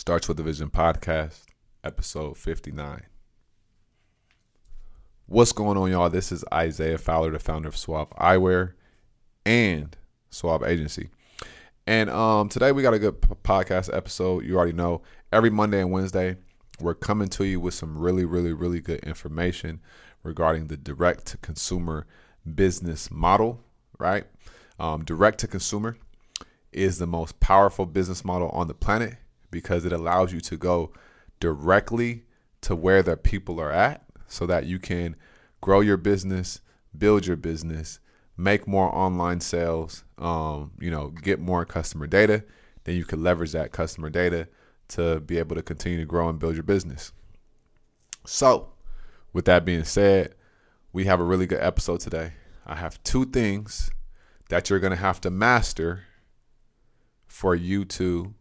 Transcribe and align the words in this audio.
Starts 0.00 0.28
with 0.28 0.38
the 0.38 0.42
Vision 0.42 0.70
podcast, 0.70 1.44
episode 1.84 2.38
59. 2.38 3.02
What's 5.26 5.52
going 5.52 5.76
on, 5.76 5.90
y'all? 5.90 6.08
This 6.08 6.32
is 6.32 6.42
Isaiah 6.50 6.96
Fowler, 6.96 7.30
the 7.30 7.38
founder 7.38 7.68
of 7.68 7.76
Suave 7.76 8.08
Eyewear 8.18 8.72
and 9.44 9.94
Suave 10.30 10.62
Agency. 10.62 11.10
And 11.86 12.08
um, 12.08 12.48
today 12.48 12.72
we 12.72 12.80
got 12.80 12.94
a 12.94 12.98
good 12.98 13.20
podcast 13.20 13.94
episode. 13.94 14.46
You 14.46 14.56
already 14.56 14.72
know 14.72 15.02
every 15.34 15.50
Monday 15.50 15.82
and 15.82 15.92
Wednesday, 15.92 16.36
we're 16.80 16.94
coming 16.94 17.28
to 17.28 17.44
you 17.44 17.60
with 17.60 17.74
some 17.74 17.98
really, 17.98 18.24
really, 18.24 18.54
really 18.54 18.80
good 18.80 19.00
information 19.00 19.82
regarding 20.22 20.68
the 20.68 20.78
direct 20.78 21.26
to 21.26 21.36
consumer 21.36 22.06
business 22.54 23.10
model, 23.10 23.60
right? 23.98 24.24
Um, 24.78 25.04
direct 25.04 25.40
to 25.40 25.46
consumer 25.46 25.98
is 26.72 26.98
the 26.98 27.06
most 27.06 27.38
powerful 27.38 27.84
business 27.84 28.24
model 28.24 28.48
on 28.48 28.66
the 28.66 28.72
planet 28.72 29.18
because 29.50 29.84
it 29.84 29.92
allows 29.92 30.32
you 30.32 30.40
to 30.40 30.56
go 30.56 30.92
directly 31.38 32.24
to 32.62 32.76
where 32.76 33.02
the 33.02 33.16
people 33.16 33.60
are 33.60 33.72
at 33.72 34.04
so 34.28 34.46
that 34.46 34.66
you 34.66 34.78
can 34.78 35.16
grow 35.60 35.80
your 35.80 35.96
business, 35.96 36.60
build 36.96 37.26
your 37.26 37.36
business, 37.36 38.00
make 38.36 38.66
more 38.66 38.94
online 38.94 39.40
sales, 39.40 40.04
um, 40.18 40.72
you 40.78 40.90
know, 40.90 41.08
get 41.08 41.38
more 41.38 41.64
customer 41.64 42.06
data. 42.06 42.44
Then 42.84 42.96
you 42.96 43.04
can 43.04 43.22
leverage 43.22 43.52
that 43.52 43.72
customer 43.72 44.10
data 44.10 44.48
to 44.88 45.20
be 45.20 45.38
able 45.38 45.56
to 45.56 45.62
continue 45.62 45.98
to 45.98 46.06
grow 46.06 46.28
and 46.28 46.38
build 46.38 46.54
your 46.54 46.62
business. 46.62 47.12
So, 48.26 48.72
with 49.32 49.44
that 49.44 49.64
being 49.64 49.84
said, 49.84 50.34
we 50.92 51.04
have 51.04 51.20
a 51.20 51.24
really 51.24 51.46
good 51.46 51.60
episode 51.60 52.00
today. 52.00 52.32
I 52.66 52.76
have 52.76 53.02
two 53.04 53.24
things 53.24 53.90
that 54.48 54.68
you're 54.68 54.80
going 54.80 54.92
to 54.92 54.96
have 54.96 55.20
to 55.22 55.30
master 55.30 56.04
for 57.26 57.54
you 57.54 57.84
to 57.84 58.34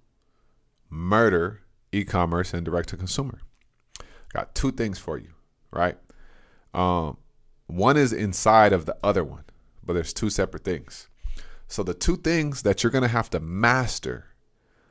murder 0.90 1.62
e-commerce 1.92 2.54
and 2.54 2.66
direct 2.66 2.90
to 2.90 2.98
consumer. 2.98 3.40
Got 4.34 4.54
two 4.54 4.72
things 4.72 5.00
for 5.00 5.18
you, 5.18 5.30
right? 5.72 5.98
Um, 6.74 7.18
one 7.68 7.98
is 7.98 8.14
inside 8.14 8.74
of 8.74 8.86
the 8.86 8.98
other 9.04 9.24
one, 9.24 9.44
but 9.84 9.94
there's 9.94 10.14
two 10.14 10.30
separate 10.30 10.64
things. 10.64 11.08
So 11.68 11.84
the 11.84 11.94
two 11.94 12.18
things 12.18 12.64
that 12.64 12.84
you're 12.84 12.92
going 12.92 13.04
to 13.04 13.08
have 13.08 13.30
to 13.32 13.40
master, 13.40 14.26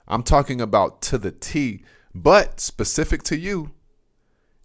I'm 0.06 0.22
talking 0.22 0.60
about 0.60 1.02
to 1.02 1.18
the 1.18 1.32
T, 1.32 1.84
but 2.14 2.60
specific 2.60 3.22
to 3.24 3.36
you 3.36 3.72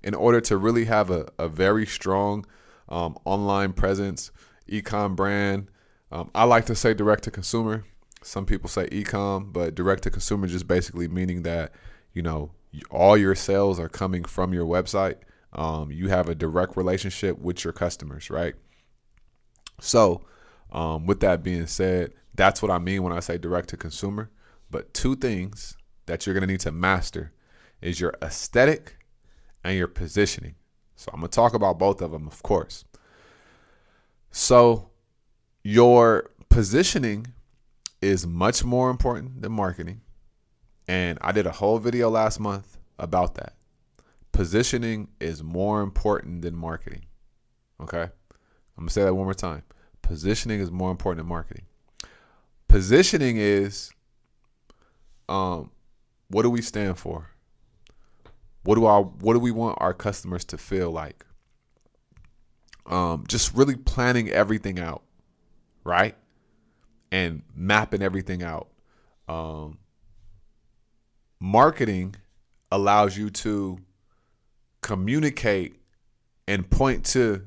in 0.03 0.14
order 0.14 0.42
to 0.42 0.58
really 0.58 0.86
have 0.86 1.09
a, 1.09 1.31
a 1.40 1.47
very 1.47 1.86
strong 1.86 2.45
um, 2.90 3.18
online 3.25 3.73
presence, 3.73 4.31
ecom 4.70 5.16
brand. 5.16 5.70
Um, 6.12 6.30
I 6.36 6.44
like 6.44 6.66
to 6.66 6.75
say 6.75 6.94
direct 6.94 7.23
to 7.23 7.31
consumer 7.31 7.86
some 8.23 8.45
people 8.45 8.69
say 8.69 8.88
ecom, 8.88 9.52
but 9.52 9.75
direct 9.75 10.03
to 10.03 10.11
consumer 10.11 10.47
just 10.47 10.67
basically 10.67 11.07
meaning 11.07 11.43
that 11.43 11.73
you 12.13 12.21
know 12.21 12.52
all 12.89 13.17
your 13.17 13.35
sales 13.35 13.79
are 13.79 13.89
coming 13.89 14.23
from 14.23 14.53
your 14.53 14.66
website. 14.66 15.17
Um, 15.53 15.91
you 15.91 16.09
have 16.09 16.29
a 16.29 16.35
direct 16.35 16.75
relationship 16.75 17.38
with 17.39 17.63
your 17.63 17.73
customers, 17.73 18.29
right? 18.29 18.55
So, 19.79 20.25
um, 20.71 21.05
with 21.05 21.19
that 21.19 21.44
being 21.44 21.67
said, 21.67 22.13
that's 22.33 22.61
what 22.61 22.71
I 22.71 22.79
mean 22.79 23.03
when 23.03 23.13
I 23.13 23.19
say 23.19 23.38
direct 23.38 23.69
to 23.69 23.77
consumer. 23.77 24.31
But 24.71 24.94
two 24.94 25.16
things 25.16 25.77
that 26.07 26.25
you're 26.25 26.33
gonna 26.33 26.47
need 26.47 26.61
to 26.61 26.71
master 26.71 27.31
is 27.81 27.99
your 27.99 28.16
aesthetic 28.21 28.97
and 29.63 29.77
your 29.77 29.88
positioning. 29.88 30.55
So 30.95 31.11
I'm 31.13 31.19
gonna 31.19 31.29
talk 31.29 31.53
about 31.53 31.77
both 31.77 32.01
of 32.01 32.11
them, 32.11 32.27
of 32.27 32.41
course. 32.41 32.85
So 34.31 34.89
your 35.63 36.31
positioning 36.49 37.27
is 38.04 38.28
much 38.28 38.66
more 38.66 38.90
important 38.90 39.42
than 39.42 39.54
marketing. 39.54 40.02
And 40.88 41.18
I 41.22 41.32
did 41.32 41.48
a 41.48 41.52
whole 41.52 41.80
video 41.80 42.09
last 42.09 42.40
month 42.40 42.78
about 43.00 43.36
that. 43.36 43.54
Positioning 44.34 45.08
is 45.22 45.42
more 45.42 45.82
important 45.82 46.42
than 46.42 46.56
marketing. 46.56 47.06
Okay? 47.81 48.04
I'm 48.04 48.09
going 48.75 48.88
to 48.88 48.94
say 48.94 49.03
that 49.03 49.13
one 49.13 49.25
more 49.25 49.34
time. 49.34 49.63
Positioning 50.02 50.59
is 50.59 50.69
more 50.69 50.92
important 50.92 51.19
than 51.19 51.30
marketing. 51.30 51.66
Positioning 52.68 53.38
is 53.38 53.92
um 55.30 55.72
what 56.28 56.42
do 56.42 56.50
we 56.50 56.62
stand 56.62 56.97
for? 56.97 57.30
What 58.63 58.75
do 58.75 58.86
our 58.86 59.03
what 59.03 59.34
do 59.34 59.40
we 59.40 59.52
want 59.52 59.78
our 59.80 59.94
customers 59.94 60.44
to 60.46 60.58
feel 60.58 60.92
like? 60.92 61.24
Um 62.88 63.25
just 63.28 63.53
really 63.53 63.75
planning 63.75 64.30
everything 64.30 64.80
out, 64.80 65.03
right? 65.84 66.18
And 67.13 67.44
mapping 67.56 68.01
everything 68.01 68.41
out. 68.41 68.69
Um, 69.29 69.78
marketing 71.40 72.16
allows 72.72 73.16
you 73.16 73.29
to 73.29 73.78
communicate 74.81 75.75
and 76.47 76.68
point 76.68 77.06
to 77.06 77.46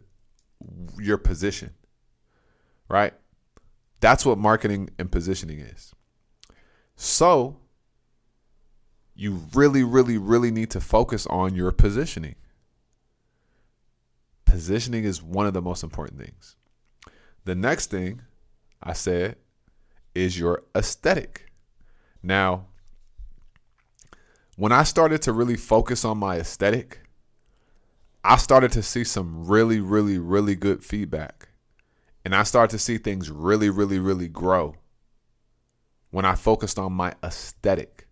your 0.99 1.19
position, 1.19 1.75
right? 2.89 3.13
That's 3.99 4.25
what 4.25 4.39
marketing 4.39 4.91
and 5.01 5.11
positioning 5.11 5.59
is. 5.59 5.93
So, 6.95 7.57
you 9.17 9.43
really, 9.53 9.83
really, 9.83 10.17
really 10.17 10.53
need 10.53 10.71
to 10.71 10.81
focus 10.81 11.27
on 11.27 11.57
your 11.57 11.73
positioning. 11.73 12.37
Positioning 14.45 15.03
is 15.03 15.21
one 15.21 15.47
of 15.47 15.55
the 15.55 15.63
most 15.63 15.83
important 15.83 16.21
things. 16.21 16.55
The 17.45 17.57
next 17.57 17.91
thing 17.91 18.23
I 18.81 18.93
said 18.93 19.37
is 20.17 20.39
your 20.39 20.65
aesthetic. 20.75 21.53
Now, 22.23 22.67
when 24.57 24.73
I 24.73 24.83
started 24.83 25.21
to 25.23 25.33
really 25.33 25.57
focus 25.57 26.05
on 26.05 26.17
my 26.17 26.39
aesthetic, 26.39 27.01
I 28.25 28.39
started 28.39 28.73
to 28.73 28.83
see 28.83 29.05
some 29.05 29.47
really, 29.47 29.79
really, 29.79 30.19
really 30.19 30.57
good 30.57 30.83
feedback. 30.83 31.51
And 32.25 32.35
I 32.35 32.43
started 32.45 32.71
to 32.71 32.83
see 32.83 32.97
things 32.97 33.31
really, 33.31 33.69
really, 33.69 33.99
really 33.99 34.27
grow 34.27 34.77
when 36.11 36.25
I 36.25 36.35
focused 36.35 36.79
on 36.79 36.95
my 36.95 37.13
aesthetic. 37.23 38.09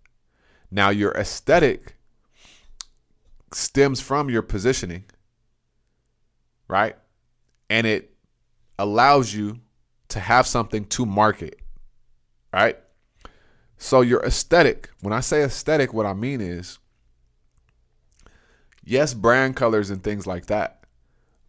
Now, 0.71 0.91
your 0.91 1.13
aesthetic 1.13 1.97
stems 3.53 4.01
from 4.01 4.29
your 4.29 4.43
positioning, 4.43 5.05
right? 6.69 6.97
And 7.71 7.87
it 7.87 8.15
allows 8.79 9.33
you 9.33 9.61
to 10.09 10.21
have 10.21 10.47
something 10.47 10.85
to 10.87 11.07
market 11.07 11.64
right? 12.55 12.79
So 13.77 14.01
your 14.01 14.25
aesthetic, 14.25 14.91
when 15.01 15.13
I 15.13 15.21
say 15.21 15.43
aesthetic, 15.43 15.93
what 15.93 16.07
I 16.07 16.15
mean 16.15 16.41
is 16.41 16.79
yes, 18.85 19.13
brand 19.13 19.57
colors 19.57 19.91
and 19.91 20.03
things 20.03 20.27
like 20.27 20.47
that. 20.47 20.85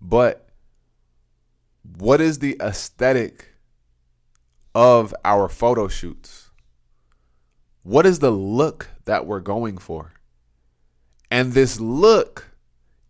But 0.01 0.49
what 1.97 2.21
is 2.21 2.39
the 2.39 2.57
aesthetic 2.59 3.53
of 4.73 5.13
our 5.23 5.47
photo 5.47 5.87
shoots? 5.87 6.49
What 7.83 8.07
is 8.07 8.19
the 8.19 8.31
look 8.31 8.89
that 9.05 9.27
we're 9.27 9.39
going 9.41 9.77
for? 9.77 10.13
And 11.29 11.53
this 11.53 11.79
look 11.79 12.47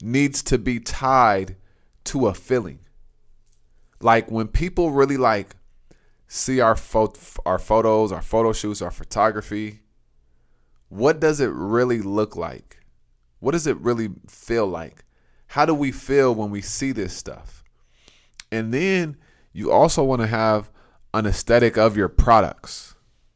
needs 0.02 0.44
to 0.44 0.58
be 0.58 0.82
tied 0.82 1.56
to 2.06 2.28
a 2.28 2.34
feeling. 2.34 2.80
Like 4.02 4.30
when 4.30 4.48
people 4.50 4.92
really 4.92 5.18
like 5.18 5.56
see 6.28 6.60
our 6.60 6.76
pho- 6.76 7.14
our 7.46 7.60
photos, 7.60 8.12
our 8.12 8.22
photo 8.22 8.54
shoots, 8.54 8.82
our 8.82 8.92
photography, 8.92 9.82
what 10.90 11.20
does 11.20 11.40
it 11.40 11.52
really 11.52 12.02
look 12.02 12.36
like? 12.36 12.78
What 13.40 13.52
does 13.52 13.68
it 13.68 13.78
really 13.78 14.10
feel 14.28 14.68
like? 14.68 15.04
How 15.48 15.66
do 15.66 15.74
we 15.74 15.92
feel 15.92 16.34
when 16.34 16.50
we 16.50 16.62
see 16.62 16.92
this 16.92 17.16
stuff? 17.16 17.64
And 18.52 18.74
then 18.74 19.18
you 19.54 19.72
also 19.72 20.04
want 20.04 20.22
to 20.22 20.28
have 20.28 20.70
an 21.14 21.26
aesthetic 21.26 21.78
of 21.78 21.96
your 21.96 22.10
products. 22.10 22.96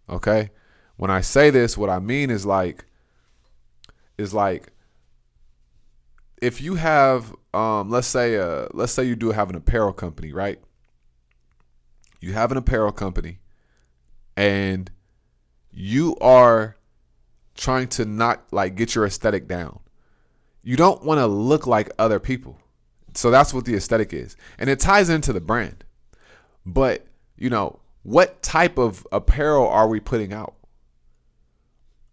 Okay? 0.10 0.52
When 0.98 1.10
I 1.10 1.22
say 1.22 1.50
this, 1.50 1.78
what 1.78 1.90
I 1.90 2.00
mean 2.00 2.30
is 2.30 2.46
like 2.46 2.86
is 4.18 4.34
like 4.34 4.74
if 6.42 6.62
you 6.62 6.76
have 6.76 7.34
um 7.53 7.90
let's 7.90 8.08
say 8.08 8.38
uh 8.38 8.68
let's 8.74 8.92
say 8.92 9.03
you 9.03 9.16
do 9.16 9.32
have 9.32 9.50
an 9.50 9.56
apparel 9.56 9.94
company, 9.94 10.34
right? 10.34 10.59
You 12.20 12.34
have 12.34 12.52
an 12.52 12.58
apparel 12.58 12.92
company 12.92 13.40
and 14.36 14.92
you 15.72 16.16
are 16.22 16.76
trying 17.56 17.88
to 17.88 18.06
not 18.06 18.44
like 18.52 18.76
get 18.76 18.96
your 18.96 19.06
aesthetic 19.06 19.48
down. 19.48 19.80
You 20.64 20.76
don't 20.76 21.04
want 21.04 21.20
to 21.20 21.28
look 21.28 21.68
like 21.68 21.90
other 22.00 22.20
people. 22.20 22.60
So 23.14 23.32
that's 23.32 23.54
what 23.54 23.66
the 23.66 23.76
aesthetic 23.76 24.14
is. 24.14 24.36
And 24.58 24.70
it 24.70 24.80
ties 24.80 25.10
into 25.10 25.34
the 25.34 25.42
brand. 25.42 25.84
But, 26.66 27.06
you 27.38 27.50
know, 27.50 27.80
what 28.04 28.42
type 28.42 28.78
of 28.78 29.06
apparel 29.12 29.68
are 29.68 29.88
we 29.88 30.00
putting 30.00 30.34
out? 30.34 30.56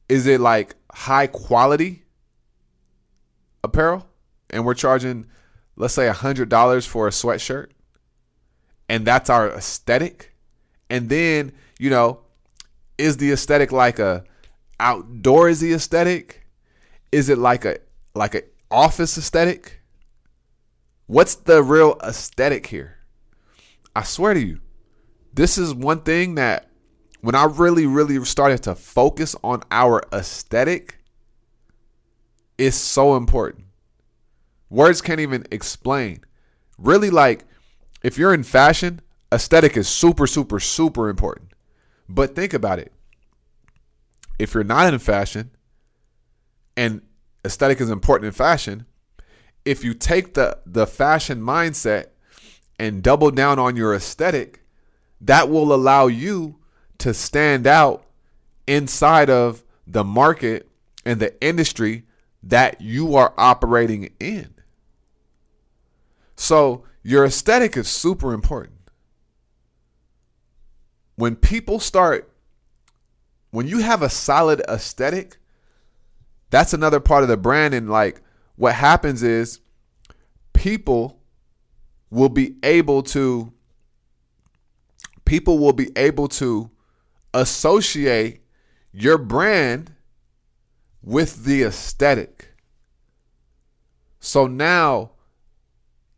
Is 0.08 0.26
it 0.26 0.40
like 0.40 0.74
high 0.92 1.26
quality 1.26 2.04
apparel? 3.62 4.06
And 4.50 4.64
we're 4.64 4.74
charging, 4.74 5.26
let's 5.76 5.94
say, 5.94 6.08
$100 6.08 6.86
for 6.86 7.06
a 7.06 7.10
sweatshirt? 7.10 7.68
And 8.88 9.06
that's 9.06 9.30
our 9.30 9.48
aesthetic. 9.50 10.34
And 10.88 11.08
then, 11.08 11.52
you 11.78 11.90
know, 11.90 12.20
is 12.98 13.16
the 13.16 13.32
aesthetic 13.32 13.72
like 13.72 13.98
a 13.98 14.24
outdoorsy 14.80 15.74
aesthetic? 15.74 16.46
Is 17.12 17.28
it 17.28 17.38
like 17.38 17.64
a 17.64 17.78
like 18.14 18.34
a 18.34 18.42
office 18.70 19.18
aesthetic? 19.18 19.80
What's 21.06 21.34
the 21.34 21.62
real 21.62 21.98
aesthetic 22.02 22.66
here? 22.66 22.98
I 23.94 24.02
swear 24.02 24.34
to 24.34 24.40
you, 24.40 24.60
this 25.32 25.56
is 25.56 25.72
one 25.72 26.00
thing 26.00 26.34
that 26.34 26.68
when 27.20 27.34
I 27.34 27.44
really, 27.44 27.86
really 27.86 28.22
started 28.24 28.62
to 28.64 28.74
focus 28.74 29.34
on 29.42 29.62
our 29.70 30.02
aesthetic, 30.12 30.98
is 32.58 32.74
so 32.74 33.16
important. 33.16 33.64
Words 34.70 35.02
can't 35.02 35.20
even 35.20 35.44
explain. 35.50 36.20
Really, 36.78 37.10
like, 37.10 37.44
if 38.02 38.18
you're 38.18 38.34
in 38.34 38.42
fashion, 38.42 39.00
aesthetic 39.32 39.76
is 39.76 39.88
super, 39.88 40.26
super, 40.26 40.60
super 40.60 41.08
important. 41.08 41.52
But 42.08 42.34
think 42.34 42.54
about 42.54 42.78
it. 42.78 42.92
If 44.38 44.54
you're 44.54 44.64
not 44.64 44.92
in 44.92 44.98
fashion 44.98 45.50
and 46.76 47.02
aesthetic 47.44 47.80
is 47.80 47.90
important 47.90 48.26
in 48.26 48.32
fashion, 48.32 48.86
if 49.64 49.82
you 49.82 49.94
take 49.94 50.34
the 50.34 50.58
the 50.66 50.86
fashion 50.86 51.40
mindset 51.40 52.08
and 52.78 53.02
double 53.02 53.30
down 53.30 53.58
on 53.58 53.76
your 53.76 53.94
aesthetic, 53.94 54.62
that 55.20 55.48
will 55.48 55.72
allow 55.72 56.06
you 56.06 56.56
to 56.98 57.14
stand 57.14 57.66
out 57.66 58.04
inside 58.66 59.30
of 59.30 59.64
the 59.86 60.04
market 60.04 60.68
and 61.04 61.20
the 61.20 61.40
industry 61.42 62.04
that 62.42 62.80
you 62.80 63.16
are 63.16 63.32
operating 63.36 64.10
in. 64.20 64.54
So, 66.36 66.84
your 67.06 67.24
aesthetic 67.24 67.76
is 67.76 67.86
super 67.86 68.32
important. 68.32 68.90
When 71.14 71.36
people 71.36 71.78
start, 71.78 72.28
when 73.52 73.68
you 73.68 73.78
have 73.78 74.02
a 74.02 74.10
solid 74.10 74.60
aesthetic, 74.68 75.36
that's 76.50 76.72
another 76.72 76.98
part 76.98 77.22
of 77.22 77.28
the 77.28 77.36
brand. 77.36 77.74
And 77.74 77.88
like 77.88 78.22
what 78.56 78.74
happens 78.74 79.22
is 79.22 79.60
people 80.52 81.20
will 82.10 82.28
be 82.28 82.56
able 82.64 83.04
to 83.04 83.52
people 85.24 85.58
will 85.58 85.72
be 85.72 85.90
able 85.94 86.26
to 86.26 86.72
associate 87.32 88.40
your 88.90 89.16
brand 89.16 89.94
with 91.02 91.44
the 91.44 91.62
aesthetic. 91.62 92.48
So 94.18 94.48
now 94.48 95.12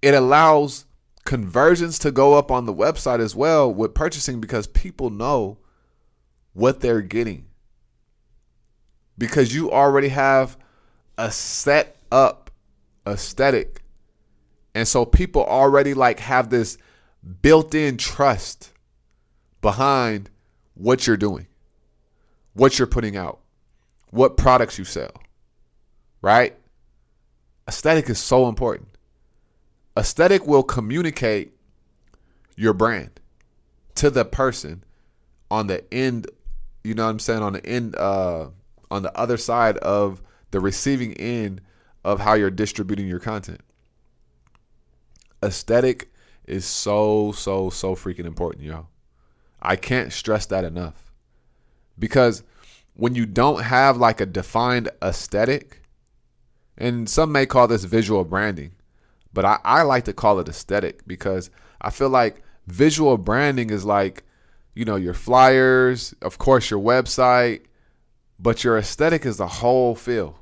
it 0.03 0.15
allows 0.15 0.85
conversions 1.25 1.99
to 1.99 2.11
go 2.11 2.35
up 2.35 2.51
on 2.51 2.65
the 2.65 2.75
website 2.75 3.21
as 3.21 3.35
well 3.35 3.73
with 3.73 3.95
purchasing 3.95 4.41
because 4.41 4.67
people 4.67 5.11
know 5.11 5.59
what 6.55 6.81
they're 6.81 7.03
getting. 7.03 7.47
Because 9.17 9.55
you 9.55 9.71
already 9.71 10.09
have 10.09 10.57
a 11.19 11.31
set 11.31 11.97
up 12.11 12.51
aesthetic. 13.07 13.83
And 14.75 14.87
so 14.87 15.05
people 15.05 15.45
already 15.45 15.95
like 15.95 16.21
have 16.21 16.51
this 16.51 16.79
built-in 17.43 17.97
trust 17.97 18.73
behind 19.61 20.31
what 20.75 21.07
you're 21.07 21.17
doing, 21.17 21.49
what 22.55 22.79
you're 22.79 22.87
putting 22.87 23.17
out, 23.17 23.41
what 24.11 24.37
products 24.37 24.79
you 24.79 24.85
sell, 24.85 25.13
right? 26.23 26.57
Aesthetic 27.67 28.09
is 28.09 28.19
so 28.19 28.49
important. 28.49 28.89
Aesthetic 29.99 30.47
will 30.47 30.63
communicate 30.63 31.53
your 32.57 32.73
brand 32.73 33.19
to 33.97 34.11
the 34.11 34.25
person 34.25 34.85
on 35.51 35.67
the 35.67 35.93
end, 35.93 36.29
you 36.85 36.95
know 36.95 37.05
what 37.05 37.11
I'm 37.11 37.19
saying, 37.19 37.43
on 37.43 37.55
the 37.55 37.67
end, 37.67 37.97
uh, 37.97 38.47
on 38.93 39.03
the 39.03 39.19
other 39.19 39.37
side 39.37 39.77
of 39.79 40.23
the 40.53 40.61
receiving 40.61 41.15
end 41.15 41.61
of 42.05 42.21
how 42.21 42.35
you're 42.35 42.51
distributing 42.51 43.09
your 43.09 43.19
content. 43.19 43.61
Aesthetic 45.43 46.13
is 46.47 46.65
so, 46.65 47.33
so, 47.33 47.69
so 47.69 47.97
freaking 47.97 48.25
important, 48.25 48.65
yo. 48.65 48.87
I 49.61 49.75
can't 49.75 50.13
stress 50.13 50.47
that 50.47 50.65
enough. 50.65 51.13
Because 51.99 52.45
when 52.95 53.17
you 53.17 53.27
don't 53.27 53.65
have 53.65 53.97
like 53.97 54.21
a 54.21 54.27
defined 54.27 54.91
aesthetic, 55.03 55.83
and 56.77 57.11
some 57.11 57.33
may 57.33 57.47
call 57.47 57.67
this 57.67 57.83
visual 57.83 58.25
branding, 58.25 58.73
but 59.33 59.45
I, 59.45 59.59
I 59.65 59.83
like 59.83 60.05
to 60.05 60.13
call 60.13 60.41
it 60.41 60.49
aesthetic 60.49 61.07
because 61.07 61.51
I 61.81 61.91
feel 61.91 62.09
like 62.09 62.43
visual 62.67 63.17
branding 63.19 63.71
is 63.71 63.85
like, 63.85 64.25
you 64.75 64.85
know, 64.85 64.97
your 64.97 65.15
flyers, 65.15 66.15
of 66.23 66.39
course, 66.39 66.71
your 66.71 66.81
website, 66.81 67.63
but 68.39 68.65
your 68.65 68.79
aesthetic 68.79 69.27
is 69.27 69.39
the 69.39 69.49
whole 69.49 69.95
feel. 69.95 70.39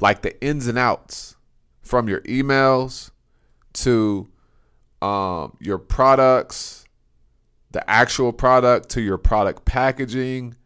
Like 0.00 0.22
the 0.22 0.40
ins 0.42 0.66
and 0.68 0.78
outs 0.78 1.36
from 1.80 2.08
your 2.08 2.20
emails 2.22 3.10
to 3.74 4.28
um, 5.02 5.56
your 5.60 5.78
products 5.78 6.84
the 7.70 7.88
actual 7.88 8.32
product 8.32 8.88
to 8.90 9.00
your 9.00 9.18
product 9.18 9.64
packaging 9.64 10.56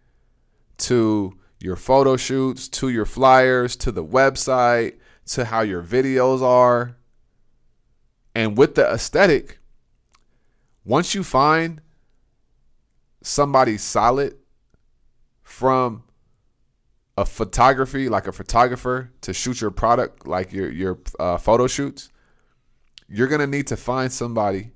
to 0.78 1.36
your 1.60 1.76
photo 1.76 2.16
shoots 2.16 2.68
to 2.68 2.88
your 2.88 3.04
flyers 3.04 3.76
to 3.76 3.92
the 3.92 4.04
website 4.04 4.94
to 5.32 5.46
how 5.46 5.60
your 5.62 5.82
videos 5.82 6.42
are. 6.42 6.96
And 8.34 8.56
with 8.56 8.74
the 8.74 8.86
aesthetic, 8.86 9.58
once 10.84 11.14
you 11.14 11.22
find 11.22 11.80
somebody 13.22 13.76
solid 13.76 14.36
from 15.42 16.04
a 17.16 17.26
photography, 17.26 18.08
like 18.08 18.26
a 18.26 18.32
photographer, 18.32 19.10
to 19.20 19.34
shoot 19.34 19.60
your 19.60 19.70
product, 19.70 20.26
like 20.26 20.52
your 20.52 20.70
your 20.70 20.98
uh, 21.20 21.36
photo 21.36 21.66
shoots, 21.66 22.10
you're 23.08 23.28
gonna 23.28 23.46
need 23.46 23.66
to 23.66 23.76
find 23.76 24.10
somebody 24.10 24.72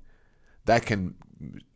that 0.65 0.85
can 0.85 1.15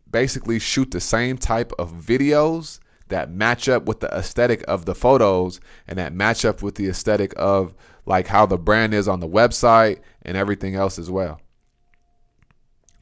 basically 0.10 0.60
shoot 0.60 0.92
the 0.92 1.00
same 1.00 1.38
type 1.38 1.72
of 1.80 1.92
videos 1.94 2.80
that 3.12 3.32
match 3.32 3.70
up 3.70 3.86
with 3.86 4.00
the 4.00 4.08
aesthetic 4.08 4.64
of 4.68 4.86
the 4.86 4.96
photos 4.96 5.60
and 5.88 5.98
that 6.00 6.14
match 6.14 6.44
up 6.44 6.62
with 6.62 6.76
the 6.76 6.90
aesthetic 6.90 7.34
of 7.38 7.74
like 8.06 8.28
how 8.28 8.46
the 8.46 8.58
brand 8.58 8.94
is 8.94 9.08
on 9.08 9.20
the 9.20 9.28
website 9.28 10.00
and 10.24 10.36
everything 10.36 10.76
else 10.76 10.98
as 10.98 11.10
well. 11.10 11.40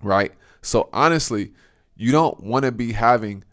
Right? 0.02 0.34
So 0.62 0.90
honestly, 0.92 1.54
you 1.96 2.12
don't 2.12 2.42
want 2.44 2.66
to 2.66 2.72
be 2.72 2.94
having 2.94 3.44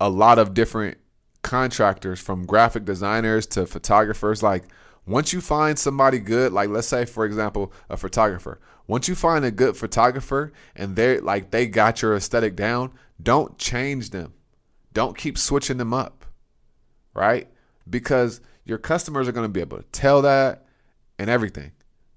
a 0.00 0.08
lot 0.08 0.38
of 0.38 0.54
different 0.54 0.98
contractors 1.42 2.20
from 2.20 2.46
graphic 2.46 2.84
designers 2.84 3.46
to 3.46 3.66
photographers 3.66 4.42
like 4.42 4.64
once 5.06 5.34
you 5.34 5.40
find 5.42 5.78
somebody 5.78 6.18
good, 6.18 6.52
like 6.52 6.70
let's 6.70 6.88
say 6.88 7.04
for 7.04 7.26
example, 7.26 7.72
a 7.90 7.96
photographer. 7.96 8.58
Once 8.86 9.08
you 9.08 9.14
find 9.14 9.44
a 9.44 9.50
good 9.50 9.76
photographer 9.76 10.52
and 10.74 10.96
they're 10.96 11.20
like 11.20 11.50
they 11.50 11.66
got 11.66 12.00
your 12.00 12.14
aesthetic 12.14 12.56
down, 12.56 12.90
don't 13.22 13.58
change 13.58 14.10
them. 14.10 14.32
Don't 14.94 15.18
keep 15.18 15.36
switching 15.36 15.76
them 15.76 15.92
up. 15.92 16.24
Right? 17.12 17.48
Because 17.88 18.40
your 18.64 18.78
customers 18.78 19.28
are 19.28 19.32
going 19.32 19.44
to 19.44 19.52
be 19.52 19.60
able 19.60 19.76
to 19.76 19.84
tell 19.92 20.22
that 20.22 20.64
and 21.18 21.28
everything. 21.28 21.72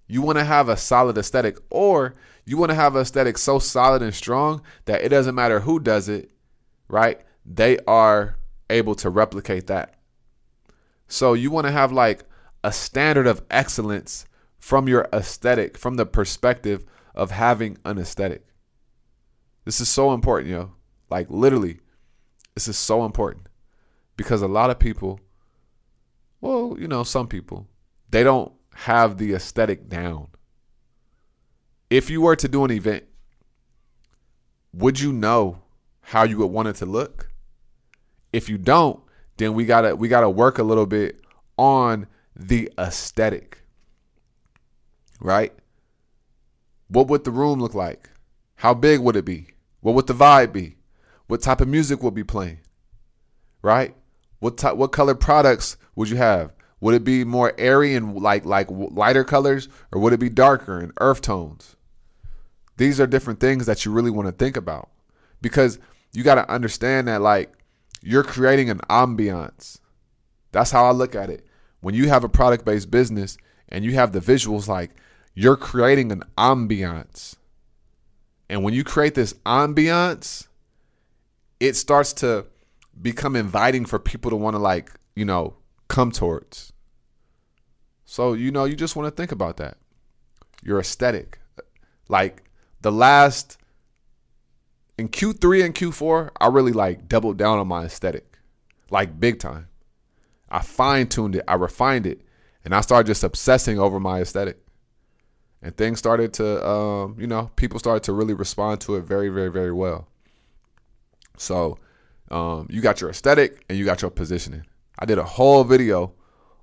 You 0.08 0.22
want 0.22 0.38
to 0.38 0.46
have 0.46 0.70
a 0.70 0.78
solid 0.78 1.18
aesthetic 1.18 1.58
or 1.70 2.16
you 2.46 2.58
want 2.58 2.70
to 2.70 2.76
have 2.76 2.96
an 2.96 3.02
aesthetic 3.02 3.38
so 3.38 3.60
solid 3.60 4.02
and 4.02 4.16
strong 4.16 4.62
that 4.86 5.02
it 5.02 5.10
doesn't 5.10 5.36
matter 5.36 5.60
who 5.60 5.80
does 5.80 6.08
it, 6.08 6.32
right? 6.88 7.20
They 7.46 7.78
are 7.88 8.38
able 8.70 8.96
to 8.96 9.10
replicate 9.10 9.68
that. 9.68 9.96
So 11.08 11.34
you 11.34 11.52
want 11.52 11.68
to 11.68 11.72
have 11.72 11.92
like 11.92 12.24
a 12.64 12.72
standard 12.72 13.28
of 13.28 13.44
excellence 13.52 14.26
from 14.58 14.88
your 14.88 15.08
aesthetic, 15.12 15.78
from 15.78 15.96
the 15.96 16.06
perspective 16.06 16.86
of 17.14 17.32
having 17.32 17.78
an 17.84 17.98
aesthetic. 17.98 18.46
This 19.66 19.82
is 19.82 19.90
so 19.90 20.14
important, 20.14 20.52
yo. 20.52 20.72
Like 21.10 21.28
literally, 21.30 21.80
this 22.58 22.68
is 22.68 22.76
so 22.76 23.06
important 23.06 23.46
because 24.16 24.42
a 24.42 24.48
lot 24.48 24.72
of 24.72 24.80
people, 24.80 25.20
well, 26.42 26.76
you 26.80 26.88
know, 26.88 27.04
some 27.04 27.28
people, 27.28 27.68
they 28.10 28.24
don't 28.24 28.52
have 28.74 29.20
the 29.20 29.36
aesthetic 29.36 29.88
down. 29.88 30.30
If 31.92 32.10
you 32.10 32.20
were 32.20 32.36
to 32.36 32.48
do 32.48 32.66
an 32.66 32.72
event, 32.72 33.04
would 34.74 35.00
you 35.00 35.14
know 35.14 35.62
how 36.02 36.24
you 36.24 36.40
would 36.40 36.48
want 36.48 36.68
it 36.68 36.78
to 36.78 36.88
look? 36.88 37.30
If 38.34 38.50
you 38.50 38.58
don't, 38.58 39.04
then 39.38 39.54
we 39.54 39.68
gotta 39.68 39.96
we 39.96 40.08
gotta 40.08 40.28
work 40.28 40.58
a 40.58 40.64
little 40.64 40.88
bit 40.88 41.22
on 41.60 42.08
the 42.36 42.72
aesthetic. 42.80 43.60
Right? 45.20 45.54
What 46.88 47.06
would 47.06 47.24
the 47.24 47.30
room 47.30 47.60
look 47.60 47.76
like? 47.76 48.10
How 48.56 48.74
big 48.74 49.00
would 49.02 49.16
it 49.16 49.26
be? 49.26 49.46
What 49.82 49.94
would 49.94 50.08
the 50.08 50.16
vibe 50.16 50.54
be? 50.54 50.78
What 51.28 51.42
type 51.42 51.62
of 51.62 51.68
music 51.68 52.04
would 52.04 52.16
be 52.16 52.24
playing? 52.24 52.60
Right? 53.62 53.96
What 54.40 54.58
type 54.58 54.76
what 54.76 54.92
color 54.92 55.16
products 55.16 55.78
would 55.96 56.10
you 56.10 56.18
have? 56.18 56.54
Would 56.80 56.96
it 56.96 57.04
be 57.04 57.24
more 57.24 57.54
airy 57.58 57.96
and 57.96 58.16
like 58.16 58.46
like 58.46 58.68
lighter 58.70 59.24
colors 59.24 59.70
or 59.92 60.02
would 60.02 60.14
it 60.14 60.20
be 60.20 60.30
darker 60.30 60.80
and 60.80 60.92
earth 61.00 61.22
tones? 61.22 61.76
These 62.78 63.00
are 63.00 63.08
different 63.08 63.40
things 63.40 63.66
that 63.66 63.86
you 63.86 63.92
really 63.92 64.12
want 64.12 64.28
to 64.28 64.32
think 64.32 64.56
about 64.58 64.90
because 65.42 65.80
you 66.14 66.24
got 66.24 66.36
to 66.36 66.50
understand 66.52 67.08
that 67.08 67.22
like 67.22 67.52
you're 68.02 68.24
creating 68.24 68.70
an 68.70 68.80
ambiance 68.90 69.80
That's 70.52 70.72
how 70.72 70.86
I 70.86 70.92
look 70.92 71.16
at 71.16 71.30
it. 71.30 71.46
When 71.82 71.96
you 71.96 72.10
have 72.10 72.24
a 72.24 72.30
product 72.30 72.66
based 72.66 72.92
business 72.92 73.38
and 73.70 73.84
you 73.84 73.94
have 73.94 74.12
the 74.12 74.20
visuals, 74.20 74.68
like 74.68 74.92
you're 75.34 75.58
creating 75.58 76.12
an 76.12 76.24
ambiance. 76.38 77.36
And 78.50 78.64
when 78.64 78.74
you 78.74 78.84
create 78.84 79.16
this 79.16 79.34
ambiance, 79.46 80.47
it 81.60 81.76
starts 81.76 82.14
to 82.14 82.46
become 83.02 83.36
inviting 83.36 83.86
for 83.86 84.00
people 84.00 84.32
to 84.32 84.38
want 84.38 84.56
to 84.56 84.60
like, 84.60 84.92
you 85.16 85.26
know, 85.26 85.56
come 85.88 86.12
towards. 86.12 86.74
So, 88.06 88.34
you 88.34 88.52
know, 88.52 88.66
you 88.66 88.76
just 88.76 88.96
want 88.96 89.08
to 89.08 89.16
think 89.16 89.32
about 89.32 89.58
that. 89.58 89.78
Your 90.64 90.80
aesthetic. 90.80 91.40
Like 92.08 92.44
the 92.82 92.92
last 92.92 93.58
in 94.98 95.10
Q3 95.10 95.66
and 95.66 95.76
Q4, 95.76 96.32
I 96.40 96.48
really 96.48 96.72
like 96.72 97.08
doubled 97.08 97.38
down 97.38 97.60
on 97.60 97.68
my 97.68 97.84
aesthetic. 97.84 98.38
Like 98.90 99.20
big 99.20 99.40
time. 99.40 99.68
I 100.50 100.62
fine 100.62 101.08
tuned 101.08 101.36
it, 101.36 101.44
I 101.48 101.56
refined 101.56 102.06
it, 102.06 102.22
and 102.64 102.74
I 102.74 102.82
started 102.82 103.08
just 103.08 103.24
obsessing 103.24 103.80
over 103.80 104.00
my 104.00 104.22
aesthetic. 104.22 104.58
And 105.62 105.76
things 105.76 106.00
started 106.00 106.34
to, 106.34 106.66
um, 106.66 107.18
you 107.20 107.28
know, 107.28 107.52
people 107.56 107.80
started 107.80 108.04
to 108.04 108.14
really 108.14 108.34
respond 108.34 108.80
to 108.82 108.96
it 108.96 109.02
very, 109.02 109.30
very, 109.30 109.52
very 109.52 109.74
well. 109.74 110.08
So 111.38 111.78
um, 112.30 112.68
you 112.70 112.82
got 112.82 113.02
your 113.02 113.10
aesthetic 113.10 113.64
and 113.70 113.78
you 113.78 113.86
got 113.86 114.02
your 114.02 114.12
positioning. 114.12 114.66
I 115.00 115.06
did 115.06 115.18
a 115.18 115.24
whole 115.24 115.64
video 115.64 116.14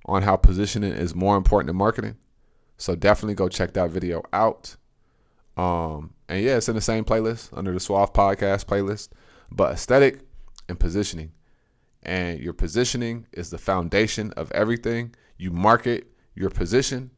on 0.07 0.23
how 0.23 0.37
positioning 0.37 0.93
is 0.93 1.15
more 1.15 1.37
important 1.37 1.69
than 1.69 1.77
marketing. 1.77 2.17
So 2.77 2.95
definitely 2.95 3.35
go 3.35 3.49
check 3.49 3.73
that 3.75 3.91
video 3.91 4.23
out. 4.33 4.77
Um, 5.57 6.13
and 6.29 6.43
yeah, 6.43 6.57
it's 6.57 6.69
in 6.69 6.75
the 6.75 6.81
same 6.81 7.05
playlist 7.05 7.51
under 7.53 7.73
the 7.73 7.81
Suave 7.81 8.13
Podcast 8.13 8.67
playlist. 8.67 9.11
But 9.51 9.73
aesthetic 9.73 10.21
and 10.69 10.79
positioning. 10.79 11.33
And 12.03 12.41
your 12.41 12.53
positioning 12.53 13.27
is 13.33 13.51
the 13.51 13.59
foundation 13.59 14.33
of 14.33 14.51
everything. 14.53 15.15
You 15.39 15.51
market 15.51 16.09
your 16.35 16.51
position. 16.51 17.11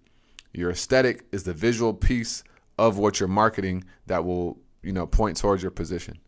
Your 0.52 0.70
aesthetic 0.70 1.24
is 1.32 1.44
the 1.44 1.52
visual 1.52 1.92
piece 1.92 2.44
of 2.78 2.98
what 2.98 3.18
you're 3.18 3.28
marketing 3.28 3.84
that 4.06 4.24
will, 4.24 4.58
you 4.82 4.92
know, 4.92 5.06
point 5.06 5.36
towards 5.36 5.62
your 5.62 5.70
position. 5.70 6.18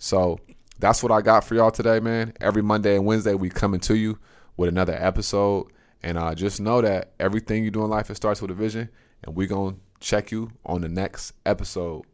So 0.00 0.40
that's 0.78 1.02
what 1.02 1.12
I 1.12 1.20
got 1.20 1.44
for 1.44 1.54
y'all 1.54 1.70
today, 1.70 2.00
man. 2.00 2.32
Every 2.40 2.62
Monday 2.62 2.96
and 2.96 3.04
Wednesday, 3.04 3.34
we 3.34 3.50
coming 3.50 3.80
to 3.80 3.94
you 3.94 4.18
with 4.56 4.70
another 4.70 4.94
episode. 4.94 5.70
And 6.02 6.16
uh, 6.16 6.34
just 6.34 6.58
know 6.58 6.80
that 6.80 7.12
everything 7.20 7.62
you 7.62 7.70
do 7.70 7.84
in 7.84 7.90
life, 7.90 8.08
it 8.08 8.14
starts 8.14 8.40
with 8.40 8.50
a 8.50 8.54
vision. 8.54 8.88
And 9.22 9.36
we're 9.36 9.46
going 9.46 9.74
to 9.74 9.80
check 10.00 10.32
you 10.32 10.52
on 10.64 10.80
the 10.80 10.88
next 10.88 11.34
episode. 11.44 12.06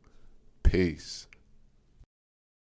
Peace. 0.64 1.25